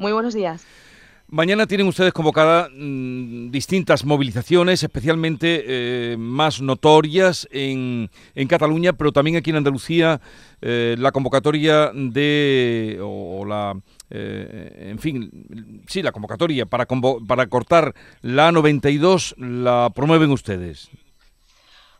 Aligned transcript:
Muy 0.00 0.12
buenos 0.12 0.32
días. 0.32 0.64
Mañana 1.28 1.66
tienen 1.66 1.86
ustedes 1.86 2.14
convocadas 2.14 2.70
mm, 2.74 3.50
distintas 3.50 4.02
movilizaciones, 4.06 4.82
especialmente 4.82 5.64
eh, 5.66 6.16
más 6.16 6.62
notorias 6.62 7.46
en, 7.52 8.10
en, 8.34 8.48
Cataluña, 8.48 8.94
pero 8.94 9.12
también 9.12 9.36
aquí 9.36 9.50
en 9.50 9.56
Andalucía, 9.56 10.22
eh, 10.62 10.96
la 10.98 11.12
convocatoria 11.12 11.92
de, 11.94 12.98
o, 13.02 13.44
la, 13.44 13.78
eh, 14.08 14.88
en 14.90 14.98
fin, 14.98 15.82
sí, 15.86 16.02
la 16.02 16.12
convocatoria 16.12 16.64
para, 16.64 16.86
para 17.28 17.46
cortar 17.48 17.94
la 18.22 18.52
92 18.52 19.34
la 19.36 19.92
promueven 19.94 20.30
ustedes. 20.30 20.88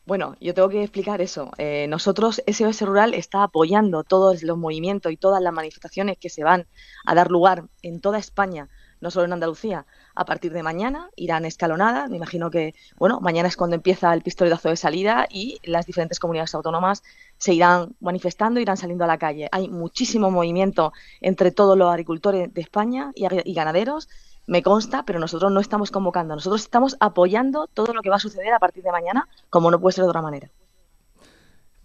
Bueno, 0.06 0.36
yo 0.40 0.54
tengo 0.54 0.68
que 0.68 0.82
explicar 0.82 1.20
eso. 1.20 1.50
nosotros, 1.88 2.42
SOS 2.46 2.82
Rural 2.82 3.14
está 3.14 3.44
apoyando 3.44 4.02
todos 4.02 4.42
los 4.42 4.58
movimientos 4.58 5.12
y 5.12 5.16
todas 5.16 5.42
las 5.42 5.52
manifestaciones 5.52 6.18
que 6.18 6.30
se 6.30 6.42
van 6.42 6.66
a 7.04 7.14
dar 7.14 7.30
lugar 7.30 7.68
en 7.82 8.00
toda 8.00 8.18
España 8.18 8.68
no 9.00 9.10
solo 9.10 9.26
en 9.26 9.32
Andalucía. 9.32 9.86
A 10.14 10.24
partir 10.24 10.52
de 10.52 10.62
mañana 10.62 11.10
irán 11.16 11.44
escalonadas. 11.44 12.10
Me 12.10 12.16
imagino 12.16 12.50
que, 12.50 12.74
bueno, 12.96 13.20
mañana 13.20 13.48
es 13.48 13.56
cuando 13.56 13.76
empieza 13.76 14.12
el 14.12 14.22
pistoletazo 14.22 14.68
de 14.68 14.76
salida 14.76 15.26
y 15.30 15.58
las 15.64 15.86
diferentes 15.86 16.18
comunidades 16.18 16.54
autónomas 16.54 17.02
se 17.38 17.54
irán 17.54 17.96
manifestando, 18.00 18.60
irán 18.60 18.76
saliendo 18.76 19.04
a 19.04 19.08
la 19.08 19.18
calle. 19.18 19.48
Hay 19.52 19.68
muchísimo 19.68 20.30
movimiento 20.30 20.92
entre 21.20 21.50
todos 21.50 21.76
los 21.76 21.90
agricultores 21.90 22.52
de 22.52 22.60
España 22.60 23.12
y 23.14 23.54
ganaderos. 23.54 24.08
Me 24.50 24.62
consta, 24.62 25.04
pero 25.04 25.18
nosotros 25.18 25.50
no 25.52 25.60
estamos 25.60 25.90
convocando. 25.90 26.34
Nosotros 26.34 26.62
estamos 26.62 26.96
apoyando 27.00 27.68
todo 27.68 27.94
lo 27.94 28.02
que 28.02 28.10
va 28.10 28.16
a 28.16 28.20
suceder 28.20 28.52
a 28.52 28.58
partir 28.58 28.82
de 28.82 28.90
mañana, 28.90 29.28
como 29.48 29.70
no 29.70 29.80
puede 29.80 29.94
ser 29.94 30.04
de 30.04 30.10
otra 30.10 30.22
manera. 30.22 30.50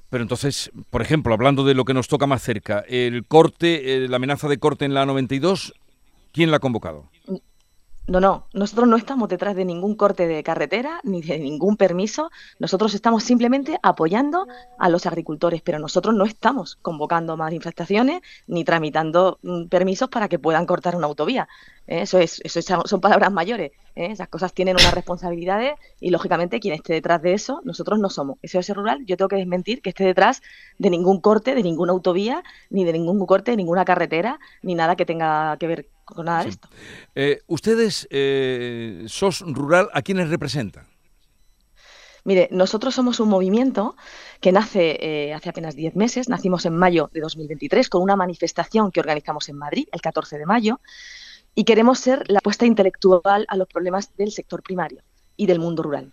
Pero 0.10 0.24
entonces, 0.24 0.72
por 0.90 1.02
ejemplo, 1.02 1.34
hablando 1.34 1.64
de 1.64 1.76
lo 1.76 1.86
que 1.86 1.94
nos 1.94 2.08
toca 2.08 2.28
más 2.28 2.41
cerca, 2.41 2.84
el 2.88 3.26
corte, 3.28 4.05
eh, 4.05 4.08
la 4.08 4.18
amenaza 4.18 4.48
de 4.48 4.58
corte 4.58 4.86
en 4.86 4.94
la 4.94 5.05
92, 5.05 5.74
¿Quién 6.36 6.52
la 6.52 6.58
ha 6.58 6.60
convocado? 6.60 7.10
No, 8.08 8.20
no, 8.20 8.48
nosotros 8.54 8.90
no 8.90 8.98
estamos 8.98 9.30
detrás 9.30 9.55
de 9.55 9.63
ningún 9.63 9.96
corte 9.96 10.27
de 10.27 10.44
carretera 10.44 11.00
ni 11.04 11.22
de 11.22 11.40
ningún 11.40 11.77
permiso. 11.77 12.29
Nosotros 12.60 12.94
estamos 12.94 13.24
simplemente 13.24 13.79
apoyando 13.82 14.46
a 14.77 14.90
los 14.90 15.05
agricultores, 15.05 15.62
pero 15.62 15.79
nosotros 15.79 16.13
no 16.13 16.26
estamos 16.26 16.76
convocando 16.82 17.38
más 17.38 17.54
infestaciones 17.54 18.22
ni 18.48 18.66
tramitando 18.66 19.40
mm, 19.44 19.68
permisos 19.68 20.10
para 20.10 20.27
que 20.27 20.38
puedan 20.38 20.66
cortar 20.66 20.98
una 20.98 21.07
autovía. 21.07 21.48
¿Eh? 21.88 22.02
Eso, 22.02 22.20
es, 22.20 22.41
eso 22.44 22.62
son 22.86 23.02
palabras 23.02 23.32
mayores. 23.32 23.72
¿eh? 23.96 24.08
Esas 24.12 24.28
cosas 24.28 24.54
tienen 24.54 24.76
unas 24.76 24.94
responsabilidades 24.94 25.74
y, 26.00 26.10
lógicamente, 26.10 26.60
quien 26.60 26.74
esté 26.74 26.94
detrás 26.94 27.22
de 27.22 27.34
eso, 27.34 27.62
nosotros 27.64 28.00
no 28.00 28.10
somos. 28.10 28.38
Eso 28.41 28.60
es 28.60 28.70
rural. 28.70 29.05
Yo 29.05 29.18
tengo 29.18 29.30
que 29.30 29.38
desmentir 29.38 29.82
que 29.82 29.90
esté 29.90 30.04
detrás 30.04 30.41
de 30.78 30.90
ningún 30.90 31.22
corte, 31.22 31.56
de 31.56 31.63
ninguna 31.63 31.91
autovía, 31.91 32.44
ni 32.70 32.86
de 32.86 32.94
ningún 32.94 33.26
corte 33.26 33.52
de 33.52 33.58
ninguna 33.58 33.86
carretera, 33.86 34.40
ni 34.62 34.76
nada 34.76 34.96
que 34.96 35.06
tenga 35.06 35.58
que 35.58 35.68
ver 35.68 35.88
con 36.04 36.26
nada 36.26 36.44
de 36.44 36.50
esto. 36.50 36.68
Eh, 37.16 37.41
¿Ustedes, 37.48 38.08
SOS 39.12 39.41
Rural, 39.48 39.90
a 39.94 40.02
quiénes 40.02 40.30
representan? 40.30 40.88
Mire, 42.24 42.48
nosotros 42.52 42.96
somos 42.96 43.20
un 43.20 43.30
movimiento 43.30 43.96
que 44.41 44.52
nace 44.52 45.32
hace 45.36 45.50
apenas 45.50 45.76
10 45.76 45.96
meses, 45.96 46.28
nacimos 46.28 46.66
en 46.66 46.76
mayo 46.76 47.12
de 47.13 47.22
2023 47.22 47.88
con 47.88 48.02
una 48.02 48.16
manifestación 48.16 48.91
que 48.91 49.00
organizamos 49.00 49.48
en 49.48 49.58
Madrid 49.58 49.88
el 49.91 50.02
14 50.02 50.40
de 50.40 50.46
mayo, 50.48 50.80
y 51.55 51.63
queremos 51.63 51.99
ser 51.99 52.29
la 52.29 52.39
apuesta 52.39 52.65
intelectual 52.65 53.45
a 53.48 53.55
los 53.55 53.67
problemas 53.67 54.15
del 54.17 54.31
sector 54.31 54.61
primario 54.61 55.01
y 55.37 55.48
del 55.48 55.59
mundo 55.59 55.84
rural. 55.84 56.11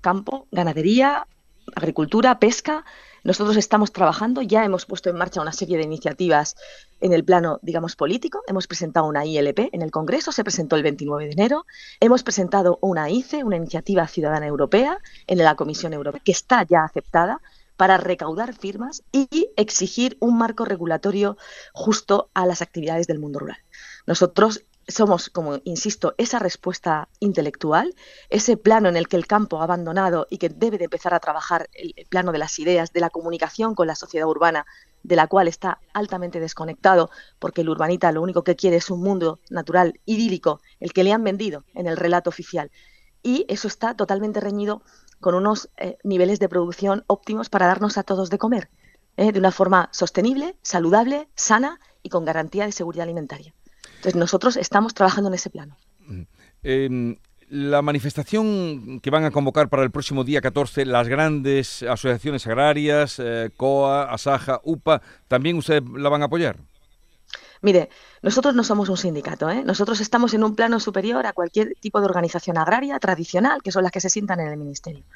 Campo, 0.00 0.46
ganadería, 0.52 1.26
agricultura, 1.74 2.38
pesca. 2.38 2.84
Nosotros 3.24 3.56
estamos 3.56 3.90
trabajando, 3.90 4.42
ya 4.42 4.64
hemos 4.64 4.86
puesto 4.86 5.10
en 5.10 5.16
marcha 5.16 5.40
una 5.40 5.52
serie 5.52 5.78
de 5.78 5.84
iniciativas 5.84 6.56
en 7.00 7.12
el 7.12 7.24
plano, 7.24 7.58
digamos, 7.62 7.96
político. 7.96 8.42
Hemos 8.46 8.66
presentado 8.66 9.06
una 9.06 9.24
ILP 9.24 9.70
en 9.72 9.82
el 9.82 9.90
Congreso, 9.90 10.30
se 10.30 10.44
presentó 10.44 10.76
el 10.76 10.82
29 10.82 11.26
de 11.26 11.32
enero. 11.32 11.66
Hemos 12.00 12.22
presentado 12.22 12.78
una 12.80 13.10
ICE, 13.10 13.42
una 13.42 13.56
iniciativa 13.56 14.06
ciudadana 14.06 14.46
europea, 14.46 14.98
en 15.26 15.38
la 15.38 15.56
Comisión 15.56 15.92
Europea, 15.94 16.20
que 16.22 16.32
está 16.32 16.62
ya 16.64 16.84
aceptada 16.84 17.40
para 17.76 17.96
recaudar 17.96 18.54
firmas 18.54 19.02
y 19.10 19.50
exigir 19.56 20.16
un 20.20 20.38
marco 20.38 20.64
regulatorio 20.64 21.36
justo 21.72 22.30
a 22.34 22.46
las 22.46 22.62
actividades 22.62 23.06
del 23.06 23.18
mundo 23.18 23.40
rural. 23.40 23.58
Nosotros 24.06 24.64
somos, 24.88 25.30
como 25.30 25.60
insisto, 25.64 26.14
esa 26.18 26.38
respuesta 26.38 27.08
intelectual, 27.20 27.94
ese 28.28 28.56
plano 28.56 28.88
en 28.88 28.96
el 28.96 29.08
que 29.08 29.16
el 29.16 29.26
campo 29.26 29.60
ha 29.60 29.64
abandonado 29.64 30.26
y 30.30 30.38
que 30.38 30.48
debe 30.48 30.78
de 30.78 30.84
empezar 30.84 31.14
a 31.14 31.20
trabajar 31.20 31.68
el, 31.72 31.94
plano 32.08 32.32
de 32.32 32.38
las 32.38 32.58
ideas, 32.58 32.92
de 32.92 33.00
la 33.00 33.10
comunicación 33.10 33.74
con 33.74 33.86
la 33.86 33.94
sociedad 33.94 34.28
urbana, 34.28 34.66
de 35.02 35.16
la 35.16 35.26
cual 35.26 35.48
está 35.48 35.80
altamente 35.92 36.40
desconectado, 36.40 37.10
porque 37.38 37.62
el 37.62 37.68
urbanita 37.68 38.12
lo 38.12 38.22
único 38.22 38.44
que 38.44 38.56
quiere 38.56 38.76
es 38.76 38.90
un 38.90 39.02
mundo 39.02 39.40
natural, 39.50 40.00
idílico, 40.04 40.60
el 40.80 40.92
que 40.92 41.04
le 41.04 41.12
han 41.12 41.24
vendido 41.24 41.64
en 41.74 41.86
el 41.86 41.96
relato 41.96 42.30
oficial. 42.30 42.70
Y 43.22 43.46
eso 43.48 43.68
está 43.68 43.94
totalmente 43.94 44.40
reñido 44.40 44.82
con 45.20 45.34
unos 45.34 45.70
eh, 45.78 45.96
niveles 46.04 46.38
de 46.38 46.48
producción 46.48 47.04
óptimos 47.06 47.48
para 47.48 47.66
darnos 47.66 47.96
a 47.96 48.02
todos 48.02 48.28
de 48.28 48.38
comer, 48.38 48.68
eh, 49.16 49.32
de 49.32 49.38
una 49.38 49.52
forma 49.52 49.88
sostenible, 49.92 50.56
saludable, 50.62 51.28
sana 51.34 51.80
y 52.02 52.10
con 52.10 52.24
garantía 52.24 52.66
de 52.66 52.72
seguridad 52.72 53.04
alimentaria. 53.04 53.54
Entonces 54.04 54.20
nosotros 54.20 54.58
estamos 54.58 54.92
trabajando 54.92 55.28
en 55.28 55.34
ese 55.34 55.48
plano. 55.48 55.78
Em, 56.62 57.16
la 57.48 57.80
manifestación 57.80 59.00
que 59.00 59.08
van 59.08 59.24
a 59.24 59.30
convocar 59.30 59.70
para 59.70 59.82
el 59.82 59.90
próximo 59.90 60.24
día 60.24 60.42
14, 60.42 60.84
las 60.84 61.08
grandes 61.08 61.82
asociaciones 61.82 62.46
agrarias, 62.46 63.18
eh, 63.18 63.48
COA, 63.56 64.12
ASAJA, 64.12 64.60
UPA, 64.62 65.00
¿también 65.26 65.56
ustedes 65.56 65.82
la 65.96 66.10
van 66.10 66.20
a 66.20 66.26
apoyar? 66.26 66.58
Mire, 67.62 67.88
nosotros 68.20 68.54
no 68.54 68.62
somos 68.62 68.90
un 68.90 68.98
sindicato, 68.98 69.48
¿eh? 69.48 69.64
nosotros 69.64 69.98
estamos 70.02 70.34
en 70.34 70.44
un 70.44 70.54
plano 70.54 70.80
superior 70.80 71.24
a 71.24 71.32
cualquier 71.32 71.72
tipo 71.80 71.98
de 71.98 72.04
organización 72.04 72.58
agraria 72.58 72.98
tradicional, 72.98 73.62
que 73.62 73.72
son 73.72 73.84
las 73.84 73.92
que 73.92 74.00
se 74.00 74.10
sientan 74.10 74.38
en 74.40 74.48
el 74.48 74.58
Ministerio. 74.58 75.06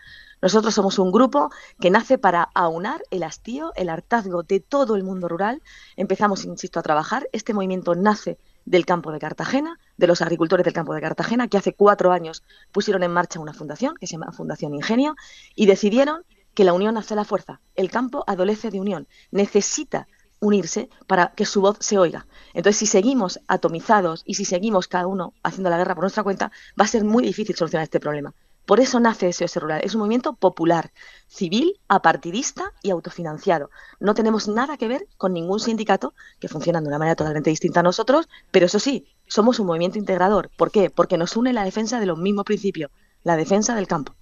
Nosotros 0.41 0.73
somos 0.73 0.99
un 0.99 1.13
grupo 1.13 1.51
que 1.79 1.91
nace 1.91 2.17
para 2.17 2.49
aunar 2.55 3.03
el 3.11 3.25
hastío, 3.25 3.73
el 3.77 3.91
hartazgo 3.91 4.45
de 4.45 4.61
todo 4.61 4.97
el 4.97 5.05
mundo 5.05 5.29
rural. 5.29 5.61
Empezamos, 5.97 6.47
insisto, 6.47 6.81
a 6.81 6.83
trabajar. 6.83 7.29
Este 7.33 7.53
movimiento 7.53 7.95
nace 7.95 8.39
del 8.69 8.85
campo 8.85 9.13
de 9.13 9.19
Cartagena, 9.19 9.79
de 9.97 10.07
los 10.07 10.21
agricultores 10.21 10.65
del 10.65 10.75
campo 10.75 10.95
de 10.95 11.01
Cartagena, 11.01 11.49
que 11.49 11.57
hace 11.57 11.73
cuatro 11.73 12.13
años 12.13 12.45
pusieron 12.71 13.03
en 13.03 13.13
marcha 13.13 13.41
una 13.41 13.55
fundación 13.55 13.95
que 13.97 14.07
se 14.07 14.13
llama 14.13 14.33
Fundación 14.33 14.75
Ingenio 14.75 15.17
y 15.55 15.67
decidieron 15.67 16.25
que 16.55 16.65
la 16.65 16.75
unión 16.75 16.97
hace 16.99 17.15
la 17.15 17.25
fuerza. 17.25 17.61
El 17.75 17.91
campo 17.91 18.25
adolece 18.27 18.71
de 18.71 18.81
unión, 18.81 19.09
necesita 19.31 20.07
unirse 20.41 20.89
para 21.07 21.33
que 21.35 21.47
su 21.47 21.61
voz 21.61 21.79
se 21.81 21.99
oiga. 21.99 22.27
Entonces, 22.53 22.79
si 22.79 22.87
seguimos 22.87 23.41
atomizados 23.49 24.23
y 24.27 24.35
si 24.35 24.45
seguimos 24.45 24.87
cada 24.87 25.07
uno 25.07 25.33
haciendo 25.43 25.71
la 25.71 25.79
guerra 25.79 25.95
por 25.95 26.05
nuestra 26.05 26.23
cuenta, 26.23 26.53
va 26.79 26.85
a 26.85 26.89
ser 26.89 27.05
muy 27.05 27.25
difícil 27.25 27.57
solucionar 27.57 27.85
este 27.85 28.01
problema. 28.01 28.35
Por 28.69 28.81
eso 28.81 29.01
nace 29.01 29.33
SOS 29.33 29.57
Rural. 29.57 29.81
Es 29.83 29.95
un 29.95 30.01
movimiento 30.01 30.35
popular, 30.35 30.93
civil, 31.27 31.81
apartidista 31.89 32.75
y 32.83 32.91
autofinanciado. 32.91 33.71
No 33.99 34.13
tenemos 34.13 34.47
nada 34.47 34.77
que 34.77 34.89
ver 34.89 35.07
con 35.17 35.33
ningún 35.33 35.59
sindicato 35.59 36.13
que 36.39 36.49
funciona 36.49 36.83
de 36.83 36.89
una 36.89 36.99
manera 36.99 37.17
totalmente 37.17 37.49
distinta 37.49 37.81
a 37.81 37.83
nosotros, 37.83 38.29
pero 38.51 38.67
eso 38.67 38.79
sí, 38.79 39.07
somos 39.27 39.59
un 39.59 39.69
movimiento 39.69 39.97
integrador. 39.97 40.51
¿Por 40.55 40.71
qué? 40.71 40.91
Porque 40.91 41.17
nos 41.17 41.35
une 41.35 41.55
la 41.55 41.65
defensa 41.65 41.99
de 41.99 42.05
los 42.05 42.19
mismos 42.19 42.45
principios, 42.45 42.91
la 43.25 43.39
defensa 43.39 43.75
del 43.75 43.87
campo. 43.87 44.13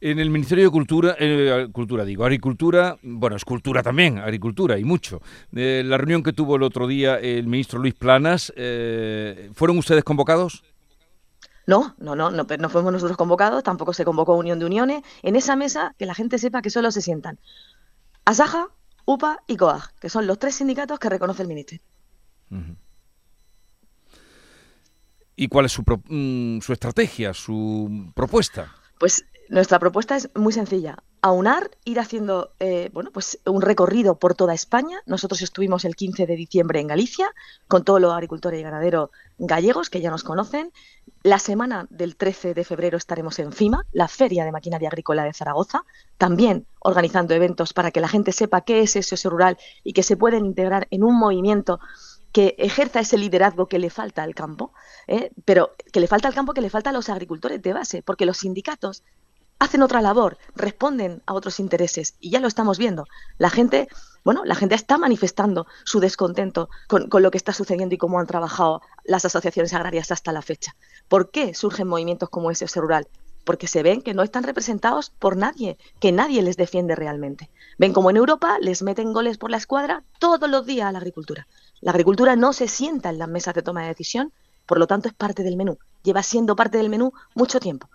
En 0.00 0.18
el 0.18 0.30
Ministerio 0.30 0.64
de 0.64 0.70
Cultura, 0.70 1.14
eh, 1.20 1.68
Cultura 1.70 2.04
digo, 2.04 2.24
Agricultura, 2.24 2.98
bueno, 3.02 3.36
es 3.36 3.44
cultura 3.44 3.84
también, 3.84 4.18
agricultura 4.18 4.80
y 4.80 4.84
mucho. 4.84 5.20
Eh, 5.54 5.84
la 5.86 5.96
reunión 5.96 6.24
que 6.24 6.32
tuvo 6.32 6.56
el 6.56 6.64
otro 6.64 6.88
día 6.88 7.20
el 7.20 7.46
ministro 7.46 7.78
Luis 7.78 7.94
Planas, 7.94 8.52
eh, 8.56 9.50
¿fueron 9.54 9.78
ustedes 9.78 10.02
convocados? 10.02 10.64
No, 11.70 11.94
no, 11.98 12.16
no, 12.16 12.32
no, 12.32 12.44
no 12.58 12.68
fuimos 12.68 12.92
nosotros 12.92 13.16
convocados, 13.16 13.62
tampoco 13.62 13.92
se 13.92 14.04
convocó 14.04 14.34
Unión 14.34 14.58
de 14.58 14.64
Uniones. 14.64 15.04
En 15.22 15.36
esa 15.36 15.54
mesa, 15.54 15.94
que 15.96 16.04
la 16.04 16.14
gente 16.14 16.36
sepa 16.36 16.62
que 16.62 16.70
solo 16.70 16.90
se 16.90 17.00
sientan 17.00 17.38
Asaja, 18.24 18.66
UPA 19.04 19.44
y 19.46 19.56
COAG, 19.56 19.94
que 20.00 20.08
son 20.08 20.26
los 20.26 20.40
tres 20.40 20.56
sindicatos 20.56 20.98
que 20.98 21.08
reconoce 21.08 21.42
el 21.42 21.48
Ministerio. 21.48 21.84
¿Y 25.36 25.46
cuál 25.46 25.66
es 25.66 25.72
su, 25.72 25.82
mm, 25.82 26.60
su 26.60 26.72
estrategia, 26.72 27.32
su 27.34 28.10
propuesta? 28.16 28.74
Pues 28.98 29.24
nuestra 29.48 29.78
propuesta 29.78 30.16
es 30.16 30.28
muy 30.34 30.52
sencilla 30.52 30.96
aunar, 31.22 31.70
ir 31.84 32.00
haciendo 32.00 32.52
eh, 32.60 32.90
bueno, 32.92 33.10
pues 33.12 33.38
un 33.44 33.62
recorrido 33.62 34.18
por 34.18 34.34
toda 34.34 34.54
España. 34.54 35.00
Nosotros 35.06 35.42
estuvimos 35.42 35.84
el 35.84 35.96
15 35.96 36.26
de 36.26 36.36
diciembre 36.36 36.80
en 36.80 36.86
Galicia 36.86 37.32
con 37.68 37.84
todos 37.84 38.00
los 38.00 38.12
agricultores 38.12 38.60
y 38.60 38.62
ganaderos 38.62 39.10
gallegos 39.38 39.90
que 39.90 40.00
ya 40.00 40.10
nos 40.10 40.24
conocen. 40.24 40.72
La 41.22 41.38
semana 41.38 41.86
del 41.90 42.16
13 42.16 42.54
de 42.54 42.64
febrero 42.64 42.96
estaremos 42.96 43.38
en 43.38 43.52
FIMA, 43.52 43.84
la 43.92 44.08
Feria 44.08 44.44
de 44.44 44.52
Maquinaria 44.52 44.88
Agrícola 44.88 45.24
de 45.24 45.34
Zaragoza, 45.34 45.84
también 46.16 46.66
organizando 46.78 47.34
eventos 47.34 47.72
para 47.72 47.90
que 47.90 48.00
la 48.00 48.08
gente 48.08 48.32
sepa 48.32 48.62
qué 48.62 48.80
es 48.80 48.96
eso 48.96 49.30
rural 49.30 49.58
y 49.84 49.92
que 49.92 50.02
se 50.02 50.16
pueden 50.16 50.46
integrar 50.46 50.88
en 50.90 51.04
un 51.04 51.18
movimiento 51.18 51.80
que 52.32 52.54
ejerza 52.58 53.00
ese 53.00 53.18
liderazgo 53.18 53.66
que 53.66 53.78
le 53.78 53.90
falta 53.90 54.22
al 54.22 54.34
campo, 54.34 54.72
¿eh? 55.08 55.32
pero 55.44 55.72
que 55.92 56.00
le 56.00 56.06
falta 56.06 56.28
al 56.28 56.34
campo, 56.34 56.54
que 56.54 56.60
le 56.60 56.70
falta 56.70 56.90
a 56.90 56.92
los 56.92 57.08
agricultores 57.08 57.60
de 57.60 57.72
base, 57.72 58.02
porque 58.02 58.24
los 58.24 58.38
sindicatos 58.38 59.02
hacen 59.60 59.82
otra 59.82 60.00
labor, 60.00 60.38
responden 60.56 61.22
a 61.26 61.34
otros 61.34 61.60
intereses 61.60 62.14
y 62.18 62.30
ya 62.30 62.40
lo 62.40 62.48
estamos 62.48 62.78
viendo. 62.78 63.06
La 63.36 63.50
gente, 63.50 63.88
bueno, 64.24 64.42
la 64.44 64.54
gente 64.54 64.74
está 64.74 64.96
manifestando 64.96 65.66
su 65.84 66.00
descontento 66.00 66.70
con, 66.88 67.08
lo 67.10 67.30
que 67.30 67.36
está 67.36 67.52
sucediendo 67.52 67.94
y 67.94 67.98
cómo 67.98 68.18
han 68.18 68.26
trabajado 68.26 68.80
las 69.04 69.26
asociaciones 69.26 69.74
agrarias 69.74 70.10
hasta 70.10 70.32
la 70.32 70.42
fecha. 70.42 70.74
¿Por 71.08 71.30
qué 71.30 71.54
surgen 71.54 71.88
movimientos 71.88 72.30
como 72.30 72.50
ese 72.50 72.66
rural? 72.80 73.06
Porque 73.44 73.66
se 73.66 73.82
ven 73.82 74.00
que 74.00 74.14
no 74.14 74.22
están 74.22 74.44
representados 74.44 75.10
por 75.10 75.36
nadie, 75.36 75.76
que 75.98 76.10
nadie 76.10 76.42
les 76.42 76.56
defiende 76.56 76.96
realmente. 76.96 77.50
Ven 77.78 77.92
como 77.92 78.08
en 78.08 78.16
Europa 78.16 78.56
les 78.60 78.82
meten 78.82 79.12
goles 79.12 79.36
por 79.36 79.50
la 79.50 79.58
escuadra 79.58 80.04
todos 80.18 80.48
los 80.48 80.64
días 80.64 80.88
a 80.88 80.92
la 80.92 80.98
agricultura. 80.98 81.46
La 81.82 81.90
agricultura 81.90 82.34
no 82.34 82.54
se 82.54 82.66
sienta 82.66 83.10
en 83.10 83.18
las 83.18 83.28
mesas 83.28 83.54
de 83.54 83.62
toma 83.62 83.82
de 83.82 83.88
decisión, 83.88 84.32
por 84.64 84.78
lo 84.78 84.86
tanto 84.86 85.08
es 85.08 85.14
parte 85.14 85.42
del 85.42 85.56
menú. 85.56 85.78
Lleva 86.02 86.22
siendo 86.22 86.56
parte 86.56 86.78
del 86.78 86.88
menú 86.88 87.12
mucho 87.34 87.60
tiempo. 87.60 87.90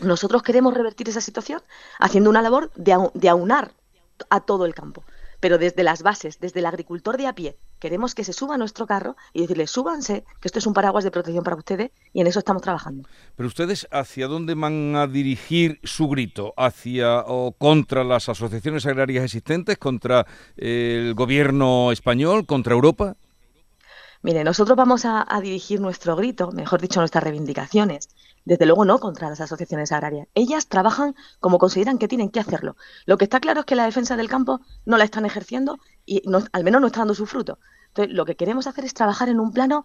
Nosotros 0.00 0.42
queremos 0.42 0.74
revertir 0.74 1.08
esa 1.08 1.20
situación 1.20 1.62
haciendo 1.98 2.30
una 2.30 2.42
labor 2.42 2.70
de, 2.74 3.28
aunar 3.28 3.72
a 4.30 4.40
todo 4.40 4.66
el 4.66 4.74
campo, 4.74 5.04
pero 5.40 5.58
desde 5.58 5.82
las 5.82 6.02
bases, 6.02 6.40
desde 6.40 6.60
el 6.60 6.66
agricultor 6.66 7.16
de 7.16 7.26
a 7.26 7.34
pie. 7.34 7.56
Queremos 7.78 8.14
que 8.14 8.24
se 8.24 8.32
suba 8.32 8.54
a 8.54 8.58
nuestro 8.58 8.86
carro 8.86 9.16
y 9.32 9.42
decirle, 9.42 9.66
súbanse, 9.66 10.24
que 10.40 10.48
esto 10.48 10.58
es 10.58 10.66
un 10.66 10.72
paraguas 10.72 11.04
de 11.04 11.10
protección 11.10 11.44
para 11.44 11.56
ustedes 11.56 11.90
y 12.12 12.20
en 12.20 12.26
eso 12.26 12.38
estamos 12.38 12.62
trabajando. 12.62 13.06
Pero 13.36 13.46
ustedes, 13.46 13.86
¿hacia 13.90 14.26
dónde 14.26 14.54
van 14.54 14.96
a 14.96 15.06
dirigir 15.06 15.80
su 15.82 16.08
grito? 16.08 16.54
¿Hacia 16.56 17.20
o 17.26 17.52
contra 17.52 18.04
las 18.04 18.28
asociaciones 18.28 18.86
agrarias 18.86 19.24
existentes, 19.24 19.76
contra 19.76 20.26
el 20.56 21.14
gobierno 21.14 21.92
español, 21.92 22.46
contra 22.46 22.74
Europa? 22.74 23.16
Mire, 24.24 24.42
nosotros 24.42 24.74
vamos 24.74 25.04
a, 25.04 25.26
dirigir 25.42 25.82
nuestro 25.82 26.16
grito, 26.16 26.50
mejor 26.50 26.80
dicho, 26.80 26.98
nuestras 26.98 27.22
reivindicaciones, 27.22 28.08
desde 28.44 28.66
luego 28.66 28.84
no 28.84 28.98
contra 28.98 29.28
las 29.28 29.40
asociaciones 29.40 29.92
agrarias. 29.92 30.28
Ellas 30.34 30.68
trabajan 30.68 31.14
como 31.40 31.58
consideran 31.58 31.98
que 31.98 32.08
tienen 32.08 32.30
que 32.30 32.40
hacerlo. 32.40 32.76
Lo 33.06 33.16
que 33.16 33.24
está 33.24 33.40
claro 33.40 33.60
es 33.60 33.66
que 33.66 33.76
la 33.76 33.84
defensa 33.84 34.16
del 34.16 34.28
campo 34.28 34.60
no 34.84 34.98
la 34.98 35.04
están 35.04 35.24
ejerciendo 35.24 35.78
y 36.04 36.22
al 36.52 36.64
menos 36.64 36.80
no 36.80 36.86
está 36.88 37.00
dando 37.00 37.14
su 37.14 37.26
fruto. 37.26 37.58
Entonces, 37.88 38.14
lo 38.14 38.24
que 38.24 38.36
queremos 38.36 38.66
hacer 38.66 38.84
es 38.84 38.94
trabajar 38.94 39.28
en 39.28 39.40
un 39.40 39.52
plano 39.52 39.84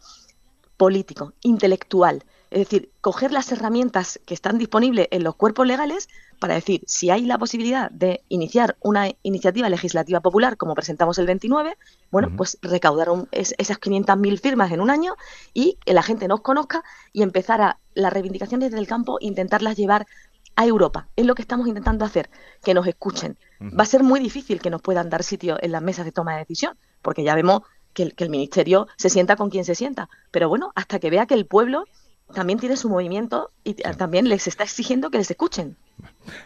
político, 0.78 1.34
intelectual, 1.42 2.24
es 2.52 2.60
decir, 2.60 2.92
coger 3.02 3.32
las 3.32 3.52
herramientas 3.52 4.20
que 4.26 4.34
están 4.34 4.58
disponibles 4.58 5.08
en 5.12 5.24
los 5.24 5.36
cuerpos 5.36 5.68
legales 5.68 6.10
para 6.40 6.56
decir 6.56 6.82
si 6.88 7.10
hay 7.10 7.26
la 7.26 7.38
posibilidad 7.38 7.92
de 7.92 8.24
iniciar 8.30 8.78
una 8.80 9.12
iniciativa 9.24 9.70
legislativa 9.70 10.20
popular 10.22 10.58
como 10.58 10.74
presentamos 10.74 11.20
el 11.20 11.28
29, 11.28 11.78
bueno, 12.12 12.32
pues 12.36 12.58
recaudar 12.62 13.10
esas 13.32 13.80
500.000 13.80 14.40
firmas 14.40 14.72
en 14.72 14.82
un 14.82 14.90
año 14.90 15.16
y 15.54 15.78
que 15.86 15.94
la 15.94 16.02
gente 16.02 16.28
nos 16.28 16.42
conozca 16.42 16.84
y 17.14 17.22
empezar 17.22 17.62
a 17.62 17.80
las 17.94 18.12
reivindicaciones 18.14 18.72
del 18.72 18.88
campo 18.88 19.18
intentarlas 19.20 19.76
llevar 19.78 20.08
a 20.56 20.66
Europa. 20.66 21.08
Es 21.16 21.26
lo 21.26 21.36
que 21.36 21.42
estamos 21.42 21.68
intentando 21.68 22.04
hacer, 22.04 22.30
que 22.64 22.74
nos 22.74 22.88
escuchen. 22.88 23.38
Va 23.62 23.84
a 23.84 23.86
ser 23.86 24.04
muy 24.04 24.20
difícil 24.20 24.60
que 24.60 24.70
nos 24.70 24.82
puedan 24.82 25.10
dar 25.10 25.24
sitio 25.24 25.58
en 25.62 25.72
las 25.72 25.82
mesas 25.82 26.06
de 26.06 26.12
toma 26.12 26.34
de 26.34 26.40
decisión, 26.40 26.78
porque 27.02 27.24
ya 27.24 27.36
vemos 27.36 27.62
que 27.94 28.04
el, 28.04 28.16
que 28.16 28.24
el 28.24 28.30
ministerio 28.30 28.88
se 28.98 29.10
sienta 29.10 29.36
con 29.36 29.50
quien 29.50 29.66
se 29.66 29.76
sienta. 29.76 30.10
Pero 30.32 30.50
bueno, 30.50 30.72
hasta 30.76 31.00
que 31.00 31.10
vea 31.10 31.28
que 31.28 31.34
el 31.34 31.46
pueblo 31.46 31.86
también 32.34 32.60
tiene 32.60 32.78
su 32.78 32.90
movimiento 32.90 33.52
y 33.64 33.74
también 33.74 34.30
les 34.30 34.48
está 34.48 34.64
exigiendo 34.64 35.10
que 35.10 35.18
les 35.18 35.32
escuchen. 35.32 35.78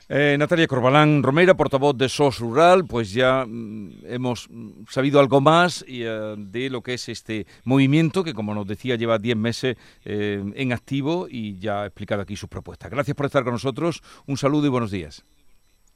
Eh, 0.09 0.35
Natalia 0.39 0.67
Corbalán 0.67 1.23
Romera, 1.23 1.55
portavoz 1.55 1.97
de 1.97 2.09
SOS 2.09 2.39
Rural, 2.39 2.85
pues 2.85 3.11
ya 3.11 3.45
mm, 3.45 4.05
hemos 4.05 4.49
sabido 4.89 5.19
algo 5.19 5.41
más 5.41 5.83
eh, 5.87 6.35
de 6.37 6.69
lo 6.69 6.81
que 6.81 6.95
es 6.95 7.09
este 7.09 7.45
movimiento 7.63 8.23
que, 8.23 8.33
como 8.33 8.53
nos 8.53 8.65
decía, 8.65 8.95
lleva 8.95 9.17
10 9.17 9.37
meses 9.37 9.77
eh, 10.05 10.43
en 10.55 10.73
activo 10.73 11.27
y 11.29 11.59
ya 11.59 11.83
ha 11.83 11.85
explicado 11.85 12.21
aquí 12.21 12.35
sus 12.35 12.49
propuestas. 12.49 12.89
Gracias 12.89 13.15
por 13.15 13.25
estar 13.25 13.43
con 13.43 13.53
nosotros, 13.53 14.01
un 14.25 14.37
saludo 14.37 14.67
y 14.67 14.69
buenos 14.69 14.91
días. 14.91 15.23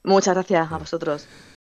Muchas 0.03 0.35
gracias 0.35 0.71
a 0.71 0.77
vosotros. 0.77 1.27